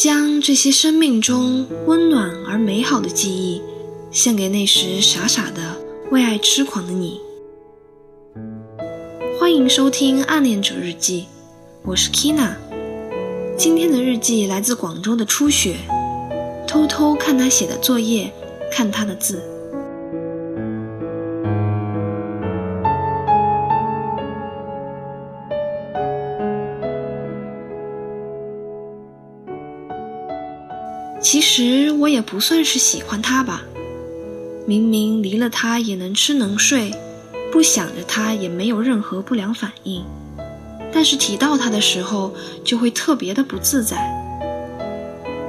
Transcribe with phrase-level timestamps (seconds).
[0.00, 3.60] 将这些生命中温暖而美好的记忆，
[4.12, 5.76] 献给那时傻傻的
[6.12, 7.20] 为爱痴狂的你。
[9.40, 11.22] 欢迎收听《暗恋者日记》，
[11.82, 12.52] 我是 Kina。
[13.56, 15.78] 今天的日记来自广州的初雪，
[16.68, 18.32] 偷偷看他写的作业，
[18.70, 19.42] 看他的字。
[31.20, 33.62] 其实我也不算是喜欢他吧，
[34.66, 36.94] 明明离了他也能吃能睡，
[37.52, 40.04] 不想着他也没有任何不良反应，
[40.92, 42.32] 但是提到他的时候
[42.64, 43.96] 就会特别的不自在。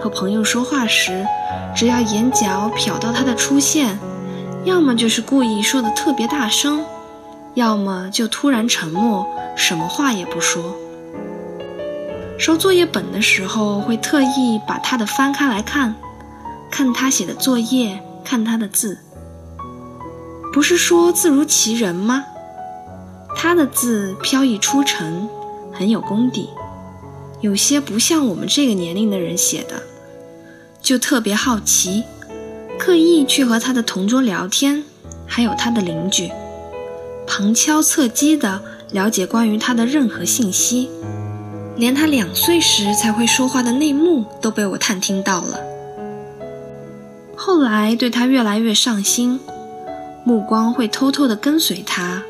[0.00, 1.24] 和朋友说话时，
[1.76, 3.96] 只要眼角瞟到他的出现，
[4.64, 6.84] 要么就是故意说的特别大声，
[7.54, 9.24] 要么就突然沉默，
[9.56, 10.76] 什么话也不说。
[12.42, 15.94] 收作业本的时候，会特意把他的翻开来看，
[16.72, 18.98] 看他写的作业，看他的字。
[20.52, 22.24] 不是说字如其人吗？
[23.36, 25.28] 他的字飘逸出尘，
[25.72, 26.50] 很有功底，
[27.40, 29.80] 有些不像我们这个年龄的人写的，
[30.82, 32.02] 就特别好奇，
[32.76, 34.82] 刻意去和他的同桌聊天，
[35.28, 36.28] 还有他的邻居，
[37.24, 40.90] 旁敲侧击地了解关于他的任何信息。
[41.76, 45.58] 连他两岁时才会说话的内幕都被我探听到了。
[47.36, 49.40] 后来对他越来越上心，
[50.24, 52.22] 目光会偷偷地跟随他，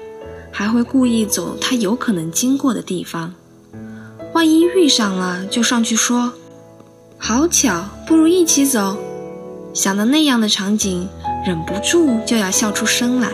[0.50, 3.34] 还会故意走他有可能经过的地方。
[4.32, 6.32] 万一遇上了，就上去说
[7.18, 8.96] ：“好巧，不如一起走。”
[9.74, 11.08] 想到那样的场景，
[11.46, 13.28] 忍不住就要笑出声来。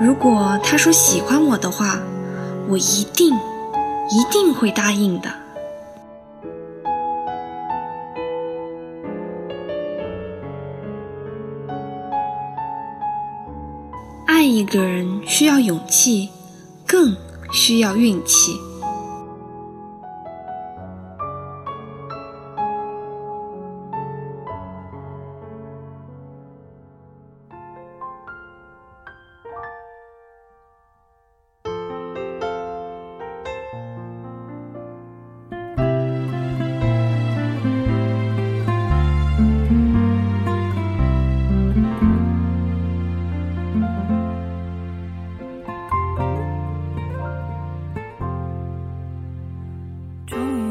[0.00, 2.00] 如果他说喜欢我的话，
[2.68, 3.32] 我一定。
[4.10, 5.30] 一定会答应的。
[14.26, 16.30] 爱一个人需要勇气，
[16.86, 17.14] 更
[17.52, 18.52] 需要运气。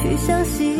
[0.00, 0.71] 去相信。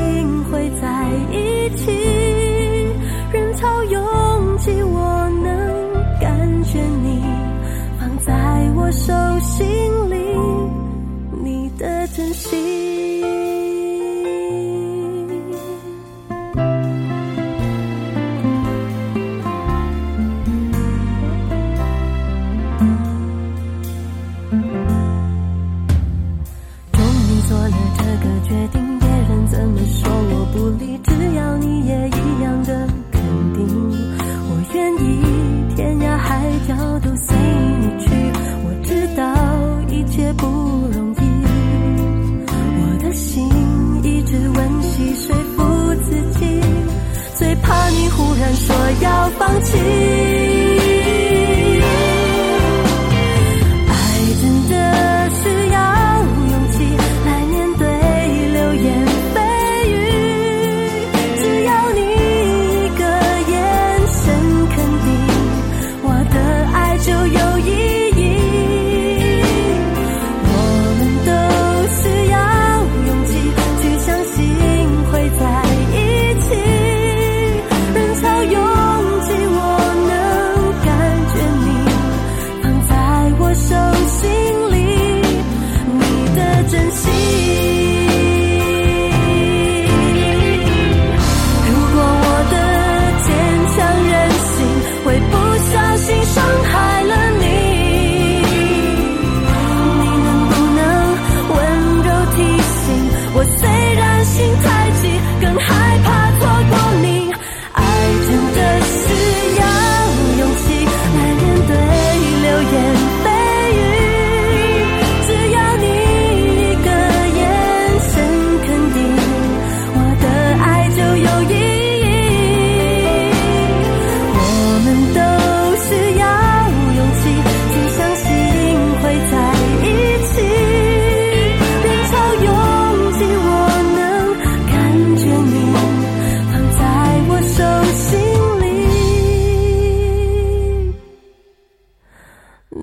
[49.43, 50.22] 放弃。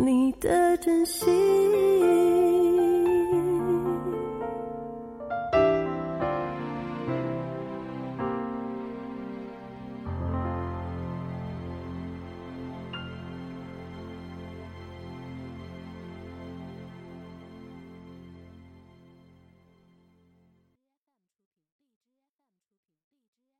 [0.02, 1.99] 你的真心。